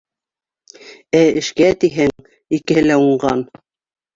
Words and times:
Ә 1.19 1.21
эшкә 1.41 1.67
тиһәң, 1.83 2.15
икеһе 2.61 2.85
лә 2.89 2.99
уңған 3.07 3.45